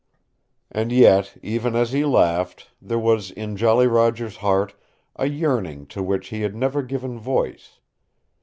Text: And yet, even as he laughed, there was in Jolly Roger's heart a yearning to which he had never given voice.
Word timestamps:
And 0.71 0.91
yet, 0.91 1.37
even 1.43 1.75
as 1.75 1.91
he 1.91 2.03
laughed, 2.05 2.71
there 2.81 2.97
was 2.97 3.29
in 3.29 3.55
Jolly 3.55 3.85
Roger's 3.85 4.37
heart 4.37 4.73
a 5.15 5.27
yearning 5.29 5.85
to 5.93 6.01
which 6.01 6.29
he 6.29 6.41
had 6.41 6.55
never 6.55 6.81
given 6.81 7.19
voice. 7.19 7.79